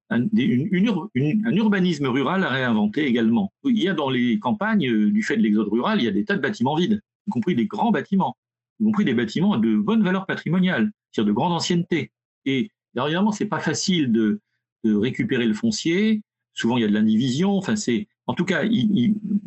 [0.10, 3.52] un, un, urbanisme rural à réinventer également.
[3.65, 6.24] Il y a dans les campagnes, du fait de l'exode rural, il y a des
[6.24, 8.38] tas de bâtiments vides, y compris des grands bâtiments,
[8.80, 12.12] y compris des bâtiments de bonne valeur patrimoniale, c'est-à-dire de grande ancienneté.
[12.46, 14.39] Et ce c'est pas facile de,
[14.84, 16.22] de récupérer le foncier.
[16.54, 17.58] Souvent, il y a de l'indivision.
[17.58, 18.63] Enfin, c'est, en tout cas,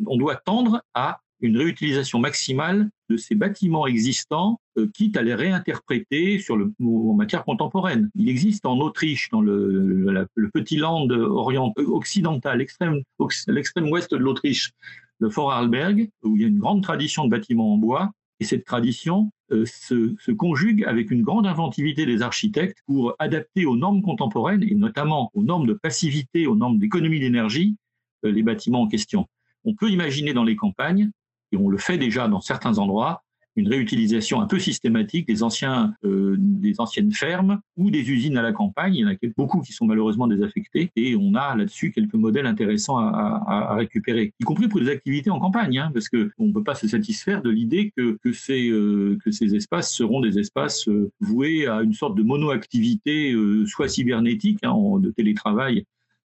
[0.05, 5.35] on doit tendre à une réutilisation maximale de ces bâtiments existants, euh, quitte à les
[5.35, 8.09] réinterpréter sur le, en matière contemporaine.
[8.15, 14.71] Il existe en Autriche, dans le, petit land orient, occidental, l'extrême, ouest de l'Autriche,
[15.19, 18.45] le Fort Arlberg, où il y a une grande tradition de bâtiments en bois, et
[18.45, 24.01] cette tradition euh, se, conjugue avec une grande inventivité des architectes pour adapter aux normes
[24.01, 27.77] contemporaines, et notamment aux normes de passivité, aux normes d'économie d'énergie,
[28.25, 29.27] euh, les bâtiments en question.
[29.63, 31.11] On peut imaginer dans les campagnes,
[31.51, 33.23] et on le fait déjà dans certains endroits,
[33.57, 38.43] une réutilisation un peu systématique des, anciens, euh, des anciennes fermes ou des usines à
[38.43, 38.93] la campagne.
[38.93, 42.45] Il y en a beaucoup qui sont malheureusement désaffectés et on a là-dessus quelques modèles
[42.45, 46.63] intéressants à, récupérer, y compris pour des activités en campagne, hein, parce qu'on ne peut
[46.63, 51.81] pas se satisfaire de l'idée que, euh, ces espaces seront des espaces euh, voués à
[51.81, 55.83] une sorte de monoactivité, soit cybernétique, hein, de télétravail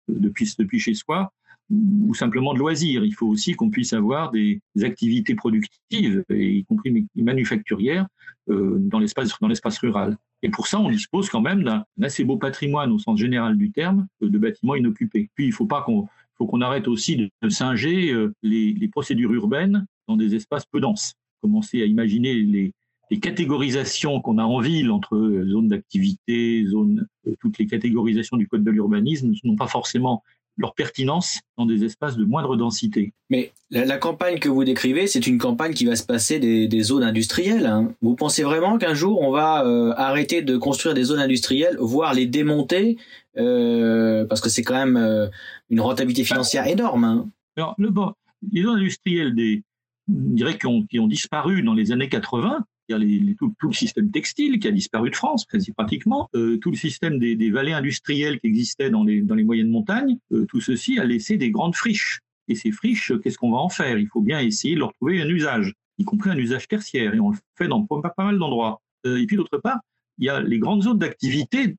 [0.08, 1.32] depuis chez soi,
[1.70, 3.04] ou simplement de loisirs.
[3.04, 8.06] Il faut aussi qu'on puisse avoir des activités productives, y compris manufacturières,
[8.50, 10.16] euh, dans l'espace rural.
[10.42, 13.70] Et pour ça, on dispose quand même d'un assez beau patrimoine au sens général du
[13.70, 15.28] terme euh, de bâtiments inoccupés.
[15.34, 20.34] Puis il faut pas qu'on arrête aussi de, singer euh, les, procédures urbaines dans des
[20.34, 21.14] espaces peu denses.
[21.42, 22.72] Commencer à imaginer les,
[23.10, 27.06] les catégorisations qu'on a en ville entre zones d'activité, zones,
[27.40, 30.24] toutes les catégorisations du code de l'urbanisme n'ont pas forcément
[30.60, 33.12] leur pertinence dans des espaces de moindre densité.
[33.30, 37.02] Mais la, campagne que vous décrivez, c'est une campagne qui va se passer des, zones
[37.02, 37.66] industrielles.
[37.66, 37.92] Hein.
[38.02, 42.12] Vous pensez vraiment qu'un jour on va euh, arrêter de construire des zones industrielles, voire
[42.12, 42.98] les démonter,
[43.38, 45.28] euh, parce que c'est quand même euh,
[45.70, 47.04] une rentabilité financière énorme.
[47.04, 47.28] Hein?
[47.56, 48.12] Alors, le, bon,
[48.52, 49.62] les zones industrielles, des,
[50.08, 52.64] dirais, qui ont, qui ont disparu dans les années 80,
[52.98, 57.50] tout, le système textile qui a disparu de France, pratiquement, euh, tout le système des,
[57.50, 61.50] vallées industrielles qui existaient dans les, les moyennes montagnes, euh, tout ceci a laissé des
[61.50, 62.20] grandes friches.
[62.48, 63.98] Et ces friches, qu'est-ce qu'on va en faire?
[63.98, 67.20] Il faut bien essayer de leur trouver un usage, y compris un usage tertiaire, et
[67.20, 68.80] on le fait dans pas, mal d'endroits.
[69.06, 69.80] Euh, et puis d'autre part,
[70.18, 71.76] il y a les grandes zones d'activité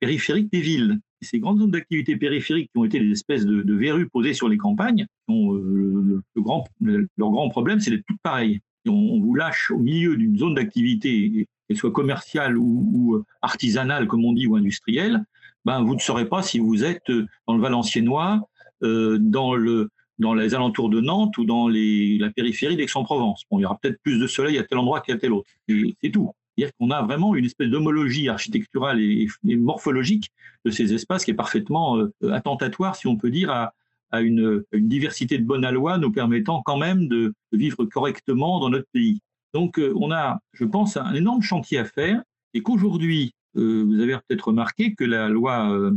[0.00, 0.98] périphériques des villes.
[1.20, 4.56] Ces grandes zones d'activité périphériques qui ont été des espèces de, verrues posées sur les
[4.56, 10.54] campagnes, leur grand problème, c'est d'être toutes pareilles on, vous lâche au milieu d'une zone
[10.54, 15.24] d'activité, qu'elle soit commerciale ou, artisanale, comme on dit, ou industrielle,
[15.64, 17.10] ben, vous ne saurez pas si vous êtes
[17.46, 18.40] dans le Valenciennois,
[18.82, 23.44] euh, dans le, dans les alentours de Nantes ou dans la périphérie d'Aix-en-Provence.
[23.52, 25.48] Il y aura peut-être plus de soleil à tel endroit qu'à tel autre.
[25.68, 26.32] c'est tout.
[26.56, 30.30] C'est-à-dire qu'on a vraiment une espèce d'homologie architecturale et, morphologique
[30.64, 33.72] de ces espaces qui est parfaitement euh, attentatoire, si on peut dire, à,
[34.20, 39.20] une, diversité de bonnes lois nous permettant quand même de, vivre correctement dans notre pays.
[39.54, 42.22] Donc euh, on a, je pense, un énorme chantier à faire
[42.54, 45.90] et qu'aujourd'hui, euh, vous avez peut-être remarqué que la loi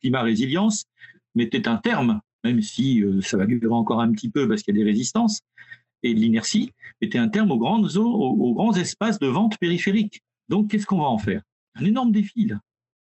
[0.00, 0.84] climat résilience
[1.34, 4.80] mettait un terme, même si ça va durer encore un petit peu parce qu'il y
[4.80, 5.40] a des résistances,
[6.02, 10.22] et de l'inertie était un terme aux, grandes aux, grands espaces de vente périphériques.
[10.48, 11.42] Donc, qu'est-ce qu'on va en faire?
[11.74, 12.50] Un énorme défi.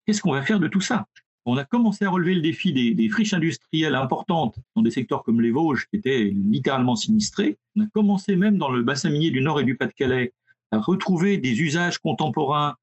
[0.05, 1.05] Qu'est-ce qu'on va faire de tout ça?
[1.45, 5.41] On a commencé à relever le défi des, friches industrielles importantes dans des secteurs comme
[5.41, 7.57] les Vosges, qui étaient littéralement sinistrés.
[7.75, 10.33] On a commencé même dans le bassin minier du Nord et du Pas-de-Calais
[10.71, 12.75] à retrouver des usages contemporains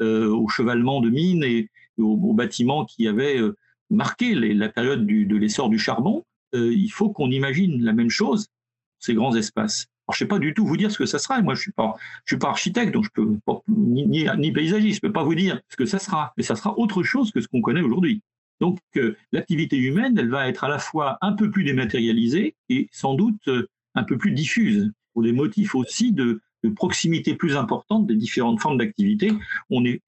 [0.00, 3.56] euh, au chevalement de mines et aux, bâtiments qui avaient euh,
[3.90, 6.24] marqué la période de l'essor du charbon.
[6.54, 8.48] Euh, il faut qu'on imagine la même chose
[9.04, 9.86] ces grands espaces.
[10.06, 11.40] Alors, je ne sais pas du tout vous dire ce que ça sera.
[11.40, 11.94] Moi, je ne suis, pas,
[12.26, 13.26] suis pas architecte, donc je peux
[13.68, 16.34] ni, ni, paysagiste, je ne peux pas vous dire ce que ça sera.
[16.36, 18.22] Mais ça sera autre chose que ce qu'on connaît aujourd'hui.
[18.60, 22.88] Donc, euh, l'activité humaine, elle va être à la fois un peu plus dématérialisée et
[22.92, 26.40] sans doute euh, un peu plus diffuse, pour des motifs aussi de,
[26.76, 29.30] proximité plus importante des différentes formes d'activité.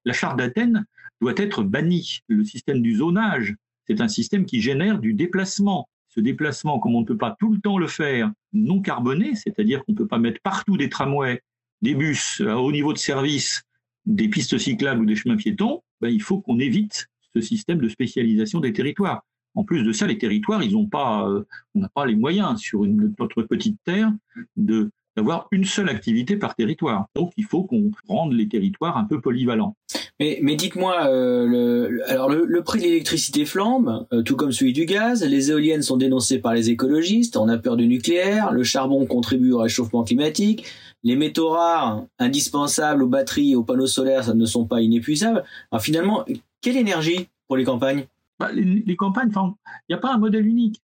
[0.05, 0.85] La charte d'Athènes
[1.21, 2.21] doit être bannie.
[2.27, 3.55] Le système du zonage,
[3.87, 7.53] c'est un système qui génère du déplacement ce déplacement, comme on ne peut pas tout
[7.53, 11.43] le temps le faire non carboné, c'est-à-dire qu'on ne peut pas mettre partout des tramways,
[11.83, 13.61] des bus à haut niveau de service,
[14.07, 17.87] des pistes cyclables ou des chemins piétons, ben, il faut qu'on évite ce système de
[17.87, 19.23] spécialisation des territoires.
[19.53, 21.43] En plus de ça, les territoires, ils ont pas, euh,
[21.75, 24.11] on n'a pas les moyens sur une, notre petite terre
[24.55, 27.07] de d'avoir une seule activité par territoire.
[27.15, 29.75] Donc il faut qu'on rende les territoires un peu polyvalents.
[30.19, 34.73] Mais, mais dites-moi, euh, le, alors le, prix de l'électricité flambe, euh, tout comme celui
[34.73, 35.23] du gaz.
[35.23, 37.35] Les éoliennes sont dénoncées par les écologistes.
[37.35, 38.51] On a peur du nucléaire.
[38.51, 40.65] Le charbon contribue au réchauffement climatique.
[41.03, 45.43] Les métaux rares, indispensables aux batteries et aux panneaux solaires, ça ne sont pas inépuisables.
[45.71, 46.25] Alors finalement,
[46.61, 48.05] quelle énergie pour les campagnes?
[48.39, 49.53] Bah, les, campagnes, il
[49.89, 50.81] n'y a pas un modèle unique.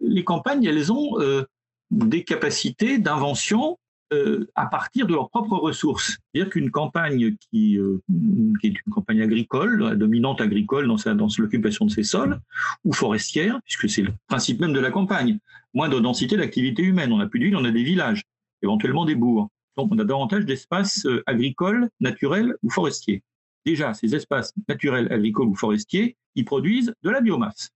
[0.00, 1.44] Les campagnes, elles ont euh,
[1.90, 3.78] des capacités d'invention
[4.12, 6.18] euh, à partir de leurs propres ressources.
[6.34, 8.02] C'est-à-dire qu'une campagne qui, euh,
[8.64, 12.40] est une campagne agricole, dominante agricole dans, l'occupation de ses sols,
[12.84, 15.38] ou forestière, puisque c'est le principe même de la campagne,
[15.74, 17.12] moins de densité d'activité humaine.
[17.12, 18.24] On n'a plus de villes, on a des villages,
[18.62, 19.48] éventuellement des bourgs.
[19.76, 23.22] Donc on a davantage d'espaces euh, agricoles, naturels ou forestiers.
[23.64, 27.70] Déjà, ces espaces naturels, agricoles ou forestiers, ils produisent de la biomasse.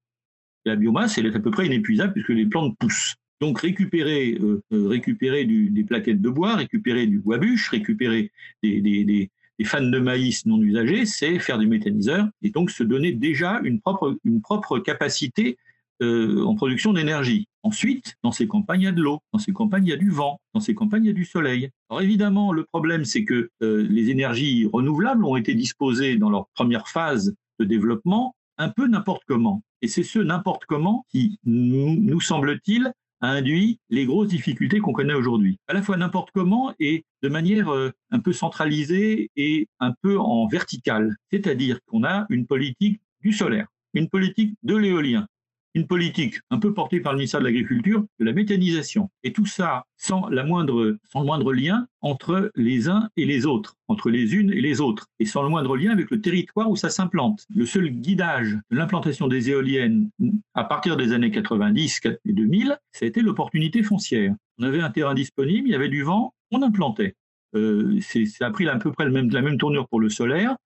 [0.64, 3.14] La biomasse, elle est à peu près inépuisable puisque les plantes poussent.
[3.44, 8.80] Donc récupérer, euh, euh, récupérer des plaquettes de bois, récupérer du bois bûche, récupérer des,
[8.80, 9.30] des,
[9.64, 13.82] fans de maïs non usagés, c'est faire des méthaniseurs et donc se donner déjà une
[13.82, 15.58] propre, une propre capacité
[16.02, 17.46] euh, en production d'énergie.
[17.62, 19.98] Ensuite, dans ces campagnes, il y a de l'eau, dans ces campagnes, il y a
[19.98, 21.68] du vent, dans ces campagnes, il y a du soleil.
[21.90, 26.88] Alors évidemment, le problème, c'est que les énergies renouvelables ont été disposées dans leur première
[26.88, 29.62] phase de développement un peu n'importe comment.
[29.82, 35.14] Et c'est ce n'importe comment qui, nous semble-t-il, a induit les grosses difficultés qu'on connaît
[35.14, 35.58] aujourd'hui.
[35.68, 40.18] À la fois n'importe comment et de manière euh, un peu centralisée et un peu
[40.18, 41.16] en verticale.
[41.30, 45.26] C'est-à-dire qu'on a une politique du solaire, une politique de l'éolien,
[45.74, 49.10] une politique un peu portée par le ministère de l'Agriculture de la méthanisation.
[49.22, 53.46] Et tout ça sans, la moindre, sans le moindre lien entre les uns et les
[53.46, 56.70] autres, entre les unes et les autres, et sans le moindre lien avec le territoire
[56.70, 57.44] où ça s'implante.
[57.54, 60.10] Le seul guidage de l'implantation des éoliennes
[60.54, 64.34] à partir des années 90 et 2000, ça a été l'opportunité foncière.
[64.58, 67.14] On avait un terrain disponible, il y avait du vent, on implantait.
[67.56, 70.56] Euh, ça a pris à peu près la même tournure pour le solaire.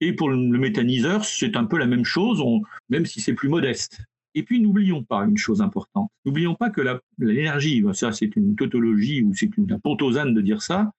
[0.00, 2.42] Et pour le méthaniseur, c'est un peu la même chose,
[2.88, 4.02] même si c'est plus modeste.
[4.34, 6.10] Et puis, n'oublions pas une chose importante.
[6.24, 6.80] N'oublions pas que
[7.18, 10.92] l'énergie, ça c'est une tautologie ou c'est une pontosane de dire ça,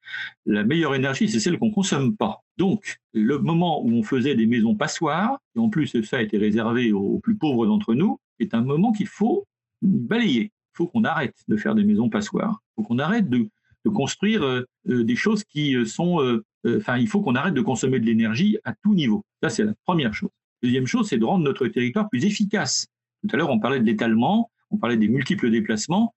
[0.46, 2.42] la meilleure énergie, c'est celle qu'on consomme pas.
[2.58, 6.92] Donc, le moment où on faisait des maisons passoires, et en plus ça été réservé
[6.92, 9.48] aux plus pauvres d'entre nous, est un moment qu'il faut
[9.82, 10.52] balayer.
[10.74, 12.62] Il faut qu'on arrête de faire des maisons passoires.
[12.72, 13.48] Il faut qu'on arrête de,
[13.94, 16.42] construire euh, euh, des choses qui euh, sont...
[16.66, 19.26] Enfin, il faut qu'on arrête de consommer de l'énergie à tout niveau.
[19.42, 20.30] Ça, c'est la première chose.
[20.64, 22.88] Deuxième chose, c'est de rendre notre territoire plus efficace.
[23.24, 26.14] Tout à l'heure, on parlait de l'étalement, on parlait des multiples déplacements.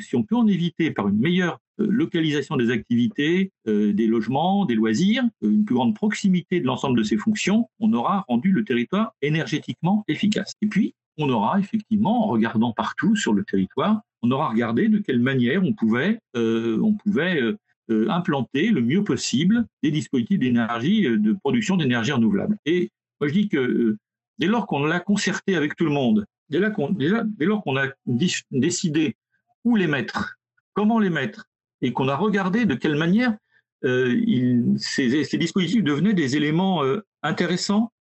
[0.00, 4.64] Si on peut en éviter par une meilleure euh, localisation des activités, euh, des logements,
[4.64, 8.52] des loisirs, euh, une plus grande proximité de l'ensemble de ces fonctions, on aura rendu
[8.52, 10.52] le territoire énergétiquement efficace.
[10.62, 14.98] Et puis, on aura effectivement, en regardant partout sur le territoire, on aura regardé de
[14.98, 17.40] quelle manière on pouvait, on pouvait
[17.88, 22.56] implanter le mieux possible des dispositifs d'énergie, de production d'énergie renouvelable.
[22.66, 22.90] Et
[23.20, 23.96] moi, je dis que
[24.38, 29.16] dès lors qu'on l'a concerté avec tout le monde, dès, lors qu'on a décidé
[29.64, 30.36] où les mettre,
[30.74, 31.46] comment les mettre,
[31.82, 33.34] et qu'on a regardé de quelle manière
[33.82, 36.82] ces, ces, dispositifs devenaient des éléments
[37.22, 37.92] intéressants,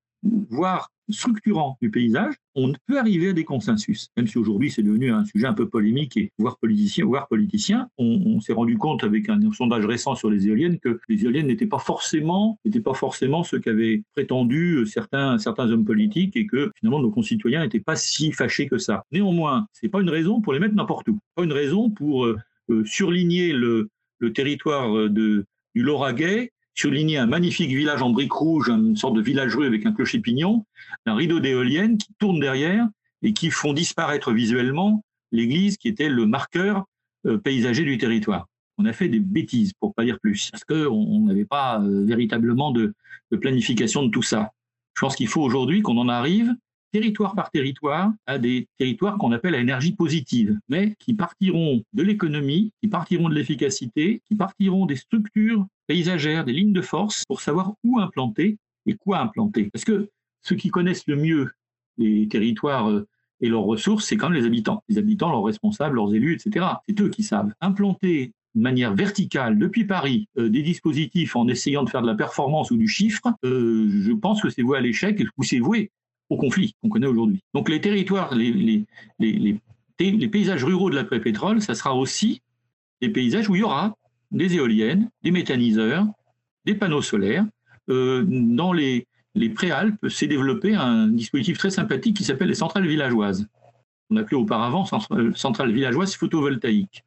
[0.49, 4.09] voire structurant du paysage, on peut arriver à des consensus.
[4.15, 7.89] Même si aujourd'hui c'est devenu un sujet un peu polémique et voire politicien, voire politicien,
[7.97, 11.67] on, s'est rendu compte avec un sondage récent sur les éoliennes que les éoliennes n'étaient
[11.67, 16.99] pas forcément, n'étaient pas forcément ce qu'avaient prétendu certains, certains hommes politiques et que finalement
[16.99, 19.03] nos concitoyens n'étaient pas si fâchés que ça.
[19.11, 22.37] Néanmoins, c'est pas une raison pour les mettre n'importe où, pas une raison pour euh,
[22.69, 23.89] euh, surligner le,
[24.19, 29.15] le territoire euh, de, du Lauragais surligner un magnifique village en briques rouges, une sorte
[29.15, 30.65] de village rue avec un clocher-pignon,
[31.05, 32.87] un rideau d'éoliennes qui tourne derrière
[33.21, 36.85] et qui font disparaître visuellement l'église qui était le marqueur
[37.25, 38.47] euh, paysager du territoire.
[38.77, 42.71] On a fait des bêtises, pour pas dire plus, parce qu'on n'avait pas euh, véritablement
[42.71, 42.93] de,
[43.31, 44.51] de planification de tout ça.
[44.95, 46.53] Je pense qu'il faut aujourd'hui qu'on en arrive
[46.93, 52.03] territoire par territoire à des territoires qu'on appelle à énergie positive, mais qui partiront de
[52.03, 57.41] l'économie, qui partiront de l'efficacité, qui partiront des structures paysagères, des lignes de force pour
[57.41, 59.69] savoir où implanter et quoi implanter.
[59.73, 60.09] Parce que
[60.43, 61.51] ceux qui connaissent le mieux
[61.97, 63.07] les territoires euh,
[63.41, 64.83] et leurs ressources, c'est quand même les habitants.
[64.87, 66.65] Les habitants, leurs responsables, leurs élus, etc.
[66.87, 67.53] C'est eux qui savent.
[67.59, 72.15] Implanter de manière verticale depuis Paris euh, des dispositifs en essayant de faire de la
[72.15, 75.91] performance ou du chiffre, euh, je pense que c'est voué à l'échec ou c'est voué
[76.33, 77.39] au conflit qu'on connaît aujourd'hui.
[77.53, 78.85] Donc les territoires, les, les,
[79.19, 79.59] les,
[79.99, 82.41] les paysages ruraux de l'après-pétrole, ça sera aussi
[83.01, 83.95] des paysages où il y aura
[84.31, 86.05] des éoliennes, des méthaniseurs,
[86.65, 87.45] des panneaux solaires.
[87.89, 92.87] Euh, dans les, les Préalpes s'est développé un dispositif très sympathique qui s'appelle les centrales
[92.87, 93.47] villageoises.
[94.09, 94.85] On appelait auparavant
[95.35, 97.03] centrales villageoises photovoltaïques.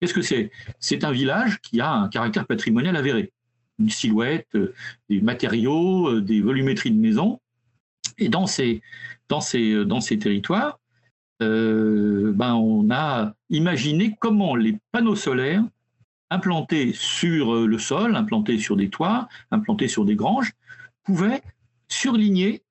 [0.00, 0.50] Qu'est-ce que c'est?
[0.78, 3.32] C'est un village qui a un caractère patrimonial avéré.
[3.78, 4.74] Une silhouette, euh,
[5.08, 7.40] des matériaux, euh, des volumétries de maisons.
[8.18, 8.82] Et dans ces,
[9.40, 10.78] ces territoires,
[11.42, 15.64] euh, ben on a imaginé comment les panneaux solaires
[16.30, 20.52] implantés sur euh, le sol, implantés sur des toits, implantés sur des granges,
[21.04, 21.42] pouvaient
[21.88, 22.62] surligner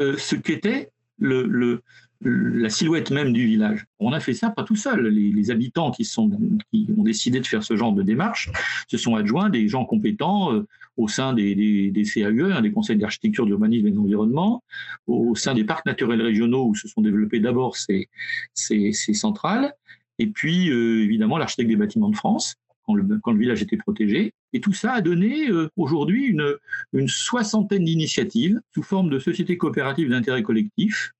[0.00, 3.84] euh, ce qu'était la silhouette même du village.
[3.98, 5.08] On a fait ça pas tout seul.
[5.08, 8.50] Les, habitants qui, ont décidé de faire ce genre de démarche
[8.88, 12.72] se sont adjoints des gens compétents euh, au sein des, des, des CAUE, hein, des
[12.72, 14.62] conseils d'architecture, d'urbanisme et d'environnement,
[15.06, 18.08] au, sein des parcs naturels régionaux où se sont développés d'abord ces,
[18.54, 19.74] ces, ces, centrales,
[20.18, 22.56] et puis euh, évidemment l'architecte des bâtiments de France.
[22.84, 24.34] Quand le, village était protégé.
[24.52, 30.10] Et tout ça a donné euh, aujourd'hui une, soixantaine d'initiatives sous forme de sociétés coopératives
[30.10, 31.12] d'intérêt collectif,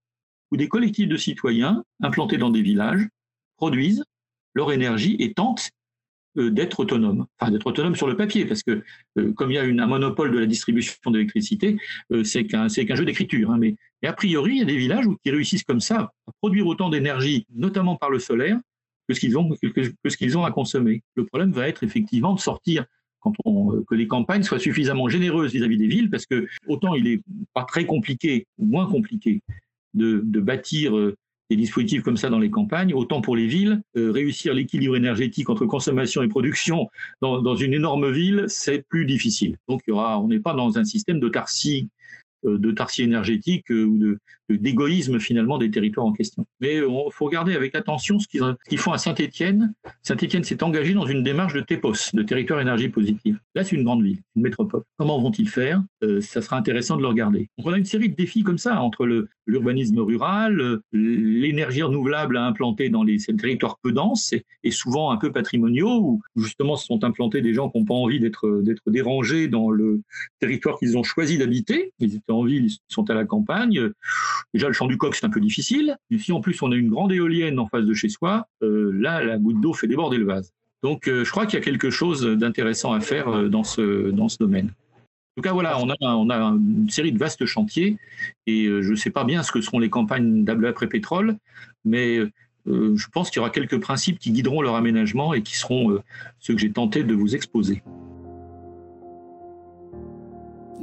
[0.50, 3.06] où des collectifs de citoyens implantés dans des villages
[3.56, 4.04] produisent
[4.54, 5.70] leur énergie et tentent
[6.36, 8.82] euh, d'être autonomes, enfin d'être autonomes sur le papier, parce que
[9.18, 11.78] euh, comme il y a un monopole de la distribution d'électricité,
[12.24, 13.50] c'est qu'un jeu d'écriture.
[13.50, 16.66] Hein, mais a priori, il y a des villages qui réussissent comme ça à produire
[16.66, 18.58] autant d'énergie, notamment par le solaire,
[19.08, 21.02] que ce qu'ils ont, que, ce qu'ils ont à consommer.
[21.14, 22.84] Le problème va être effectivement de sortir
[23.20, 27.06] quand on, que les campagnes soient suffisamment généreuses vis-à-vis des villes, parce que autant il
[27.06, 27.22] est
[27.54, 29.42] pas très compliqué, ou moins compliqué,
[29.94, 31.14] de, bâtir euh,
[31.50, 35.50] des dispositifs comme ça dans les campagnes, autant pour les villes, euh, réussir l'équilibre énergétique
[35.50, 36.88] entre consommation et production
[37.20, 39.56] dans, dans une énorme ville, c'est plus difficile.
[39.68, 41.88] Donc il y aura, on n'est pas dans un système d'autarcie
[42.44, 46.46] euh, de énergétique euh, ou de, d'égoïsme finalement des territoires en question.
[46.60, 49.74] Mais il faut regarder avec attention ce qu'ils, font à Saint-Étienne.
[50.02, 53.38] Saint-Étienne s'est engagé dans une démarche de TEPOS, de territoire énergie positive.
[53.54, 54.82] Là, c'est une grande ville, une métropole.
[54.98, 55.82] Comment vont-ils faire?
[56.02, 57.48] Euh, Ça sera intéressant de le regarder.
[57.58, 62.44] Donc on a une série de défis comme ça entre l'urbanisme rural, l'énergie renouvelable à
[62.44, 67.04] implanter dans les territoires peu denses et, souvent un peu patrimoniaux, où justement se sont
[67.04, 70.00] implantés des gens qui n'ont pas envie d'être dérangés dans le
[70.40, 71.92] territoire qu'ils ont choisi d'habiter.
[71.98, 73.90] Ils étaient en ville, ils sont à la campagne.
[74.54, 75.96] Déjà, le champ du coq, c'est un peu difficile.
[76.10, 78.92] Et si en plus on a une grande éolienne en face de chez soi, euh,
[78.94, 80.52] là, la goutte d'eau fait déborder le vase.
[80.82, 84.10] Donc, euh, je crois qu'il y a quelque chose d'intéressant à faire euh, dans ce,
[84.10, 84.66] dans ce domaine.
[84.66, 87.96] En tout cas, voilà, on a, on a une série de vastes chantiers
[88.46, 91.38] et je ne sais pas bien ce que seront les campagnes d'après-pétrole,
[91.86, 92.18] mais
[92.66, 95.98] je pense qu'il y aura quelques principes qui guideront leur aménagement et qui seront
[96.38, 97.82] ceux que j'ai tenté de vous exposer.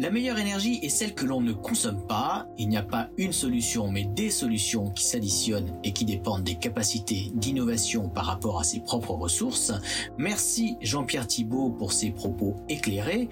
[0.02, 2.48] La meilleure énergie est celle que l'on ne consomme pas.
[2.58, 6.56] Il n'y a pas une solution, mais des solutions qui s'additionnent et qui dépendent des
[6.56, 9.74] capacités d'innovation par rapport à ses propres ressources.
[10.18, 13.28] Merci Jean-Pierre Thibault pour ses propos éclairés.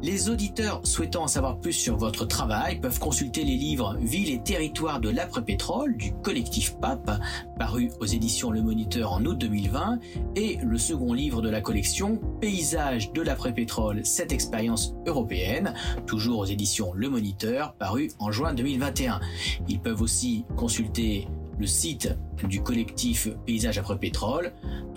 [0.00, 4.40] Les auditeurs souhaitant en savoir plus sur votre travail peuvent consulter les livres Ville et
[4.40, 7.18] territoire de l'après-pétrole du collectif PAP,
[7.58, 9.98] paru aux éditions Le Moniteur en août 2020,
[10.36, 15.74] et le second livre de la collection Paysage de l'après-pétrole, cette expérience européenne,
[16.12, 19.18] toujours aux éditions Le Moniteur, paru en juin 2021.
[19.66, 21.26] Ils peuvent aussi consulter
[21.58, 22.14] le site
[22.46, 24.52] du collectif Paysage après pétrole,